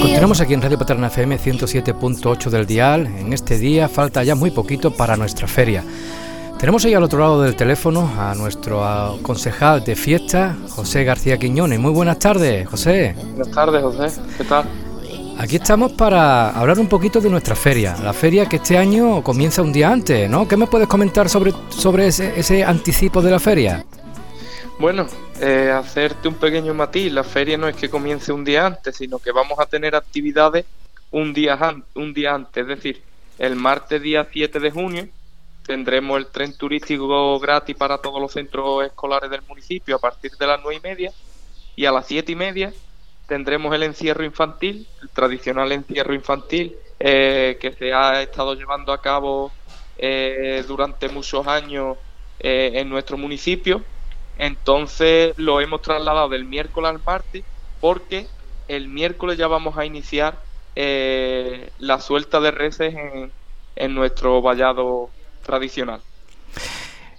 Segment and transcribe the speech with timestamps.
[0.00, 3.06] Continuamos aquí en Radio Paterna FM 107.8 del dial.
[3.06, 5.82] En este día falta ya muy poquito para nuestra feria.
[6.58, 11.78] Tenemos ahí al otro lado del teléfono a nuestro concejal de fiesta, José García Quiñones.
[11.78, 13.14] Muy buenas tardes, José.
[13.14, 14.20] Buenas tardes, José.
[14.38, 14.64] ¿Qué tal?
[15.38, 19.60] Aquí estamos para hablar un poquito de nuestra feria, la feria que este año comienza
[19.60, 20.48] un día antes, ¿no?
[20.48, 23.84] ¿Qué me puedes comentar sobre, sobre ese, anticipo de la feria?
[24.78, 25.06] Bueno,
[25.42, 29.18] eh, hacerte un pequeño matiz, la feria no es que comience un día antes, sino
[29.18, 30.64] que vamos a tener actividades
[31.10, 31.58] un día,
[31.94, 33.02] un día antes, es decir,
[33.38, 35.08] el martes día 7 de junio
[35.66, 40.46] tendremos el tren turístico gratis para todos los centros escolares del municipio a partir de
[40.46, 41.12] las nueve y media
[41.74, 42.72] y a las siete y media
[43.26, 49.00] tendremos el encierro infantil, el tradicional encierro infantil eh, que se ha estado llevando a
[49.00, 49.52] cabo
[49.98, 51.96] eh, durante muchos años
[52.38, 53.82] eh, en nuestro municipio.
[54.38, 57.44] Entonces lo hemos trasladado del miércoles al martes
[57.80, 58.28] porque
[58.68, 60.38] el miércoles ya vamos a iniciar
[61.78, 63.32] la suelta de reces en,
[63.76, 65.10] en nuestro vallado
[65.46, 66.00] tradicional.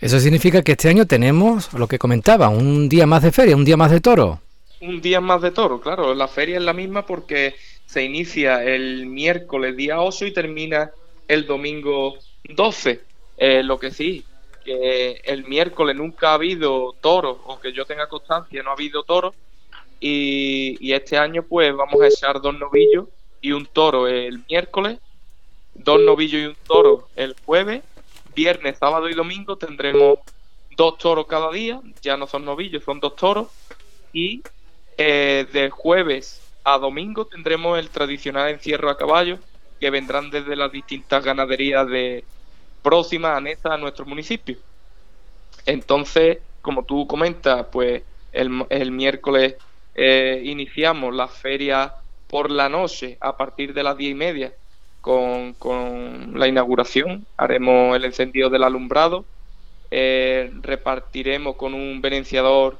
[0.00, 3.64] Eso significa que este año tenemos lo que comentaba, un día más de feria, un
[3.64, 4.40] día más de toro.
[4.80, 6.12] Un día más de toro, claro.
[6.14, 7.54] La feria es la misma porque
[7.86, 10.90] se inicia el miércoles día 8 y termina
[11.28, 13.00] el domingo 12.
[13.36, 14.24] Eh, lo que sí,
[14.64, 19.04] que el miércoles nunca ha habido toro, o que yo tenga constancia, no ha habido
[19.04, 19.34] toro.
[20.00, 23.06] Y, y este año pues vamos a echar dos novillos
[23.40, 24.98] y un toro el miércoles,
[25.74, 27.82] dos novillos y un toro el jueves
[28.34, 30.18] viernes, sábado y domingo tendremos
[30.76, 33.48] dos toros cada día, ya no son novillos, son dos toros.
[34.12, 34.42] Y
[34.98, 39.38] eh, de jueves a domingo tendremos el tradicional encierro a caballo,
[39.80, 42.24] que vendrán desde las distintas ganaderías de
[42.82, 44.56] próximas, anexas a nuestro municipio.
[45.66, 49.56] Entonces, como tú comentas, pues el, miércoles
[49.94, 51.94] eh, iniciamos la feria
[52.28, 54.52] por la noche a partir de las diez y media
[55.02, 59.26] con, con la inauguración, haremos el encendido del alumbrado,
[59.90, 62.78] eh, repartiremos con un venenciador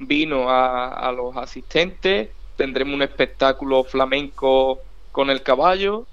[0.00, 4.80] vino a, los asistentes, tendremos un espectáculo flamenco
[5.12, 6.06] con el caballo,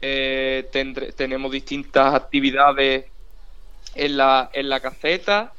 [0.00, 0.66] eh,
[1.16, 3.06] tenemos distintas actividades
[3.94, 5.52] en la, en la caseta,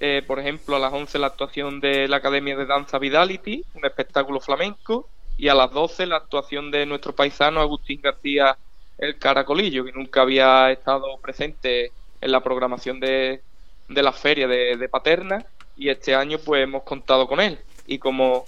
[0.00, 3.84] eh, por ejemplo, a las 11 la actuación de la Academia de Danza Vidality, un
[3.84, 5.08] espectáculo flamenco,
[5.40, 8.58] y a las 12 la actuación de nuestro paisano Agustín García
[8.98, 13.40] el Caracolillo, que nunca había estado presente en la programación de,
[13.88, 15.46] de la feria de, Paterna
[15.78, 17.58] y este año pues hemos contado con él.
[17.86, 18.44] Y como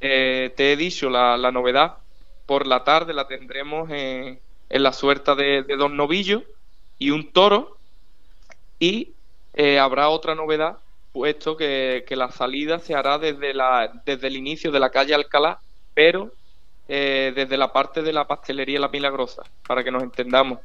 [0.00, 1.98] eh, te he dicho, la, la, novedad
[2.46, 4.40] por la tarde la tendremos en,
[4.70, 6.42] en la suerte de, dos novillos
[6.98, 7.76] y un toro
[8.78, 9.12] y
[9.52, 10.78] eh, habrá otra novedad
[11.12, 15.12] puesto que, que, la salida se hará desde, la, desde el inicio de la calle
[15.12, 15.60] Alcalá,
[16.00, 16.32] pero
[16.88, 20.60] eh, desde la parte de la pastelería La Milagrosa, para que nos entendamos.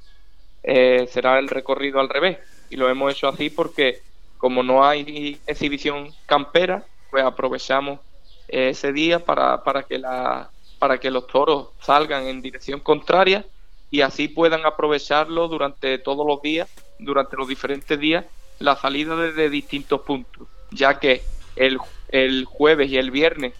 [0.64, 2.38] Eh, será el recorrido al revés.
[2.70, 4.02] Y lo hemos hecho así porque
[4.38, 8.00] como no hay exhibición campera, pues aprovechamos
[8.48, 13.46] ese día para, para, que la, para que los toros salgan en dirección contraria
[13.92, 18.24] y así puedan aprovecharlo durante todos los días, durante los diferentes días,
[18.60, 21.24] la salida desde distintos puntos, ya que
[21.58, 23.54] el, el jueves y el viernes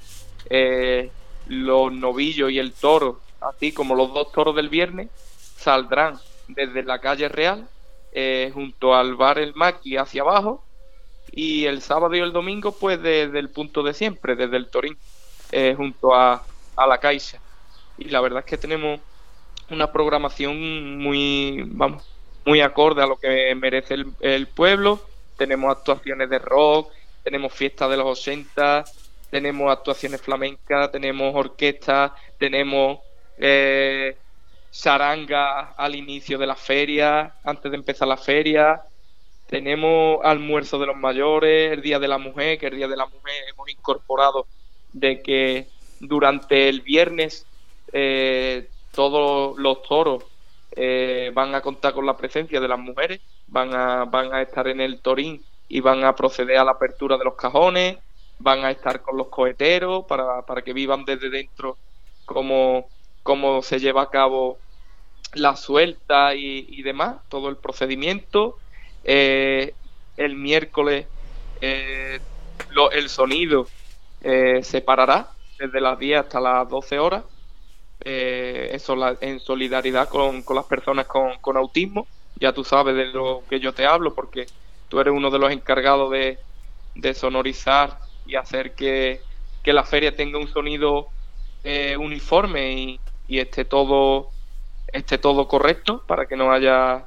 [0.50, 1.12] eh,
[1.48, 5.10] los novillos y el toro, así como los dos toros del viernes,
[5.58, 7.68] saldrán desde la calle Real,
[8.12, 10.64] eh, junto al bar El Maqui hacia abajo,
[11.32, 14.98] y el sábado y el domingo, pues desde el punto de siempre, desde el Torín,
[15.52, 16.44] eh, junto a,
[16.76, 17.40] a la Caixa.
[17.98, 19.00] Y la verdad es que tenemos
[19.70, 22.04] una programación muy, vamos,
[22.46, 25.02] muy acorde a lo que merece el, pueblo.
[25.38, 26.92] Tenemos actuaciones de rock,
[27.24, 28.86] tenemos fiestas de los 80,
[29.36, 33.00] tenemos actuaciones flamencas, tenemos orquestas, tenemos
[33.38, 34.16] eh,
[34.72, 38.84] saranga al inicio de la feria, antes de empezar la feria,
[39.48, 43.08] tenemos almuerzo de los mayores, el Día de la Mujer, que el Día de la
[43.08, 44.48] Mujer hemos incorporado
[44.94, 45.68] de que
[46.00, 47.46] durante el viernes
[47.92, 50.24] eh, todos los toros
[50.78, 54.70] eh, van a contar con la presencia de las mujeres, van a, van a estar
[54.70, 57.98] en el torín y van a proceder a la apertura de los cajones,
[58.40, 61.78] van a estar con los coheteros para, para que vivan desde dentro
[62.26, 62.88] cómo,
[63.24, 64.58] cómo se lleva a cabo
[65.36, 68.58] la suelta y, demás, todo el procedimiento.
[69.04, 69.74] Eh,
[70.18, 71.08] el miércoles
[71.62, 72.20] eh,
[72.94, 73.68] el sonido
[74.22, 75.30] eh, se parará
[75.60, 77.24] desde las 10 hasta las 12 horas,
[78.00, 82.08] eso en solidaridad con, las personas con, autismo.
[82.38, 84.46] Ya tú sabes de lo que yo te hablo porque
[84.90, 89.22] tú eres uno de los encargados de, sonorizar y hacer que,
[89.66, 91.08] la feria tenga un sonido
[91.98, 94.30] uniforme y, y esté todo
[94.94, 97.06] esté todo correcto para que no haya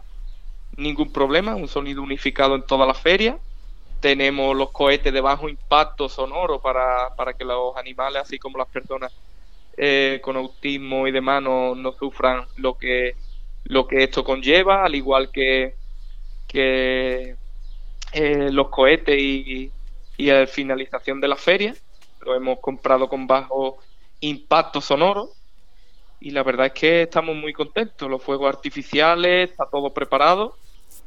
[0.76, 3.38] ningún problema, un sonido unificado en toda la feria.
[4.00, 8.68] Tenemos los cohetes de bajo impacto sonoro para, para que los animales, así como las
[8.68, 9.12] personas
[9.76, 13.16] eh, con autismo y demás, no, no, sufran lo que,
[13.64, 15.74] lo que esto conlleva, al igual que,
[16.46, 17.36] que
[18.12, 19.72] eh, los cohetes y,
[20.18, 21.74] y la finalización de la feria.
[22.20, 23.78] Lo hemos comprado con bajo
[24.20, 25.30] impacto sonoro
[26.20, 28.10] y la verdad es que estamos muy contentos.
[28.10, 30.56] Los fuegos artificiales, está todo preparado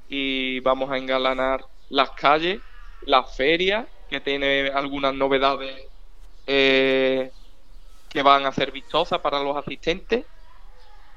[0.10, 2.62] y vamos a engalanar las calles,
[3.02, 5.88] la feria, que tiene algunas novedades
[6.48, 7.31] eh,
[8.10, 10.25] que van a ser vistosas para los asistentes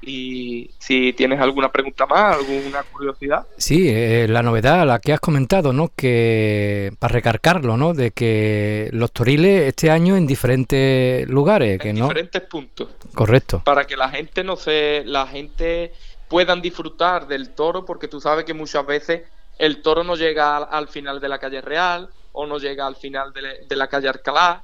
[0.01, 3.45] y si tienes alguna pregunta más, alguna curiosidad.
[3.57, 5.89] Sí, eh, la novedad, la que has comentado, ¿no?
[5.95, 7.93] Que para recargarlo, ¿no?
[7.93, 12.89] De que los toriles este año en diferentes lugares, en diferentes puntos.
[13.13, 13.61] Correcto.
[13.63, 15.91] Para que la gente no se, la gente
[16.27, 19.23] puedan disfrutar del toro, porque tú sabes que muchas veces
[19.57, 23.33] el toro no llega al, final de la calle Real o no llega al final
[23.33, 24.63] de, de la calle Alcalá.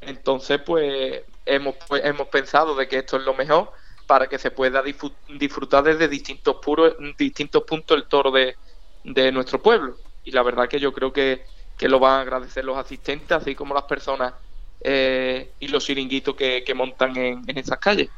[0.00, 3.72] Entonces, pues hemos, pues, hemos pensado de que esto es lo mejor
[4.08, 4.82] para que se pueda
[5.28, 8.56] disfrutar desde distintos, puros, distintos puntos el toro de,
[9.32, 9.96] nuestro pueblo.
[10.24, 11.44] Y la verdad que yo creo que,
[11.82, 14.32] lo van a agradecer los asistentes, así como las personas
[14.80, 18.08] eh, y los chiringuitos que, montan en, esas calles.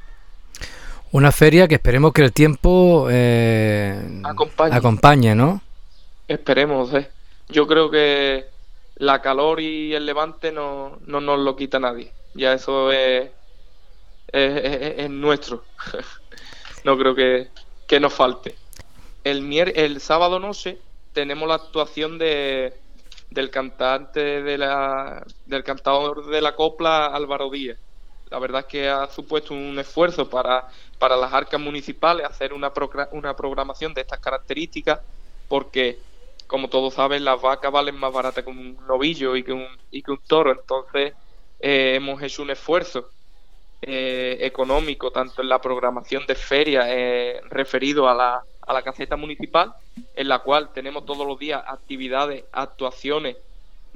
[1.11, 4.23] Una feria que esperemos que el tiempo eh,
[4.71, 5.35] acompañe.
[5.35, 5.61] ¿no?
[6.29, 7.11] Esperemos, eh.
[7.49, 8.47] Yo creo que
[8.95, 12.13] la calor y el levante no, no nos lo quita nadie.
[12.35, 13.29] Ya eso es
[14.32, 15.65] es, nuestro.
[16.85, 18.55] no creo que, nos falte.
[19.25, 20.79] El, mier el sábado noche
[21.12, 22.73] tenemos la actuación de,
[23.31, 27.79] del cantante de la, del cantador de la copla Álvaro Díaz.
[28.31, 30.69] La verdad es que ha supuesto un esfuerzo para,
[30.99, 32.73] para las arcas municipales hacer una,
[33.11, 35.00] una programación de estas características
[35.49, 35.99] porque,
[36.47, 40.03] como todos saben, las vacas valen más baratas que un novillo y que un, y
[40.03, 40.53] que un toro.
[40.53, 41.12] Entonces,
[41.59, 43.11] eh, hemos hecho un esfuerzo
[43.82, 49.17] eh, económico, tanto en la programación de ferias eh, referido a la, a la caseta
[49.17, 49.73] municipal,
[50.15, 53.37] en la cual tenemos todos los días actividades, actuaciones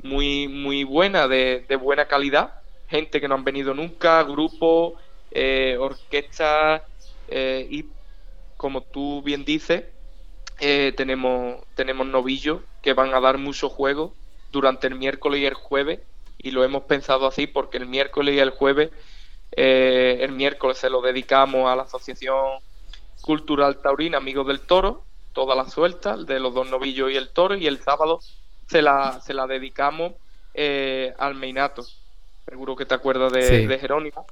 [0.03, 2.55] muy, muy buenas, de, buena calidad,
[2.89, 4.95] gente que no han venido nunca, grupos,
[5.31, 6.83] eh, orquestas
[7.31, 7.85] y
[8.57, 9.85] como tú bien dices,
[10.97, 14.15] tenemos, tenemos novillos que van a dar mucho juego
[14.51, 16.01] durante el miércoles y el jueves
[16.39, 18.91] y lo hemos pensado así porque el miércoles y el jueves
[19.57, 22.61] eh, el miércoles se lo dedicamos a la Asociación
[23.21, 25.03] Cultural Taurina Amigos del Toro,
[25.33, 28.21] toda la suelta, de los dos novillos y el toro, y el sábado
[28.69, 30.13] se la, se la dedicamos
[30.55, 31.85] eh, al Meinato.
[32.49, 34.27] Seguro que te acuerdas de, Jerónimo.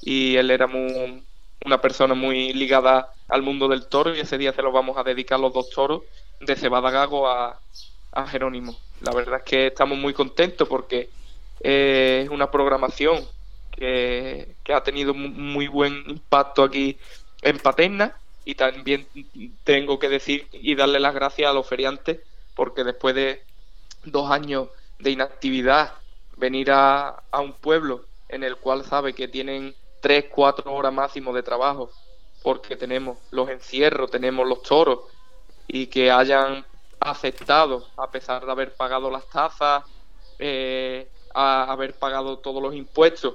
[0.00, 4.62] Y él era una persona muy ligada al mundo del toro, y ese día se
[4.62, 6.02] lo vamos a dedicar los dos toros
[6.40, 7.58] de Cebada Gago a,
[8.12, 8.76] a Jerónimo.
[9.00, 11.10] La verdad es que estamos muy contentos porque
[11.60, 13.24] eh, es una programación
[13.78, 16.98] que, ha tenido muy buen impacto aquí
[17.42, 18.16] en Paterna.
[18.44, 19.06] Y también
[19.64, 22.20] tengo que decir y darle las gracias a los feriantes
[22.54, 23.42] porque después de
[24.04, 24.68] dos años
[24.98, 25.92] de inactividad
[26.36, 31.34] venir a, a un pueblo en el cual sabe que tienen tres, cuatro horas máximo
[31.34, 31.90] de trabajo
[32.42, 35.00] porque tenemos los encierros, tenemos los toros
[35.66, 36.64] y que hayan
[37.00, 39.84] aceptado a pesar de haber pagado las tasas,
[40.38, 43.34] eh, a haber pagado todos los impuestos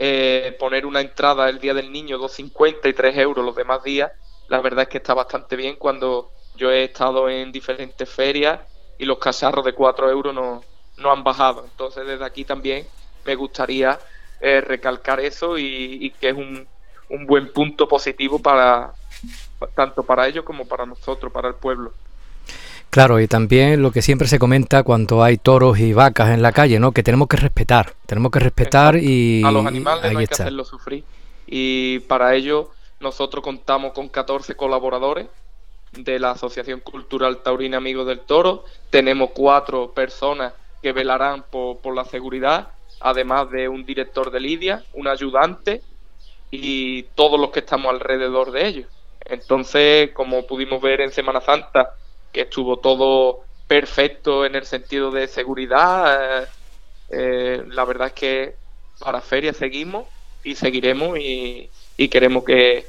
[0.00, 4.12] eh, poner una entrada el día del niño 2,50 y 3 euros los demás días,
[4.48, 8.60] la verdad es que está bastante bien cuando yo he estado en diferentes ferias
[8.96, 10.62] y los cacharros de 4 euros no,
[10.98, 11.64] no han bajado.
[11.64, 12.86] Entonces desde aquí también
[13.24, 13.98] me gustaría
[14.40, 16.66] eh, recalcar eso y, que es un,
[17.08, 18.92] un buen punto positivo para
[19.74, 21.92] tanto para ellos como para nosotros, para el pueblo.
[22.90, 26.52] Claro, y también lo que siempre se comenta cuando hay toros y vacas en la
[26.52, 26.92] calle, ¿no?
[26.92, 29.42] Que tenemos que respetar, tenemos que respetar y...
[29.44, 31.04] A los animales no hay que hacerlos sufrir.
[31.46, 35.26] Y para ello nosotros contamos con 14 colaboradores
[35.92, 38.64] de la Asociación Cultural Taurina Amigos del Toro.
[38.90, 42.68] Tenemos cuatro personas que velarán por, por la seguridad,
[43.00, 45.82] además de un director de lidia, un ayudante
[46.50, 48.86] y todos los que estamos alrededor de ellos.
[49.24, 51.94] Entonces, como pudimos ver en Semana Santa,
[52.40, 56.48] estuvo todo perfecto en el sentido de seguridad.
[57.10, 58.54] Eh, la verdad es que
[58.98, 60.06] para feria seguimos
[60.44, 62.86] y seguiremos y, y queremos que,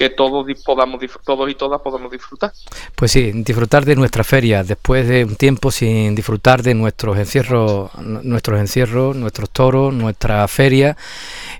[0.00, 2.52] que todos podamos todos y todas podamos disfrutar.
[2.94, 7.90] Pues sí, disfrutar de nuestra feria después de un tiempo sin disfrutar de nuestros encierros,
[7.98, 10.96] nuestros encierros, nuestros toros, nuestra feria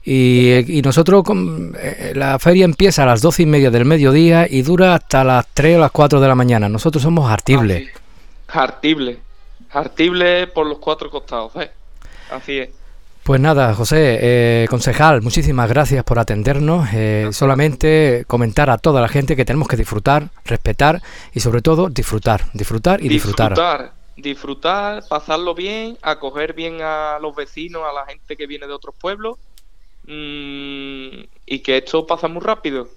[0.04, 1.24] y, nosotros
[1.78, 5.46] eh, la feria empieza a las doce y media del mediodía y dura hasta las
[5.52, 6.68] 3 o las 4 de la mañana.
[6.68, 7.90] Nosotros somos artibles.
[8.48, 9.18] Artibles,
[9.70, 11.70] artibles por los cuatro costados, ¿eh?
[12.30, 12.70] Así es.
[13.22, 16.88] Pues nada, José, eh, concejal, muchísimas gracias por atendernos.
[16.94, 21.02] Eh, solamente comentar a toda la gente que tenemos que disfrutar, respetar
[21.34, 23.50] y sobre todo disfrutar, disfrutar y disfrutar.
[23.50, 28.72] Disfrutar, disfrutar, pasarlo bien, acoger bien a los vecinos, a la gente que viene de
[28.72, 29.36] otros pueblos
[30.10, 32.88] mm, y que esto pasa muy rápido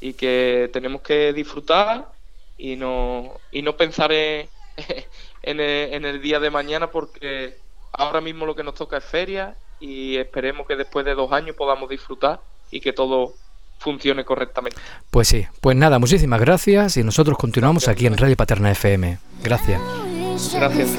[0.00, 2.08] y que tenemos que disfrutar
[2.56, 4.48] y no, y no pensar en,
[5.42, 7.56] en el día de mañana porque
[7.92, 11.56] ahora mismo lo que nos toca es feria y esperemos que después de dos años
[11.56, 13.34] podamos disfrutar y que todo
[13.78, 14.78] funcione correctamente.
[15.10, 19.18] Pues sí, pues nada, muchísimas gracias y nosotros continuamos aquí en Radio Paterna FM.
[19.42, 19.80] Gracias.
[20.54, 20.98] Gracias.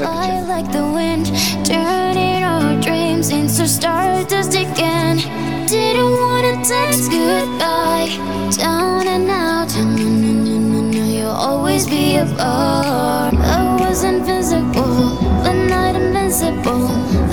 [5.69, 8.09] didn't wanna dance goodbye.
[8.57, 13.35] Down and out, you'll always be a part.
[13.35, 16.87] I was invisible, but not invincible.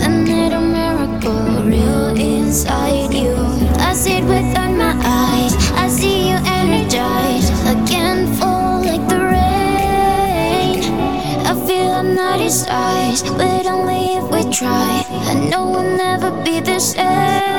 [0.05, 3.35] I need a miracle, real inside you.
[3.78, 5.55] I see it without my eyes.
[5.73, 7.55] I see you energized.
[7.64, 10.85] I can fall like the rain.
[11.47, 15.07] I feel I'm not his eyes, but only if we try.
[15.31, 17.55] I know we'll never be the same.